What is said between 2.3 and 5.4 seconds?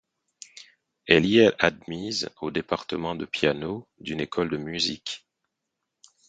au département de piano d'une école de musique.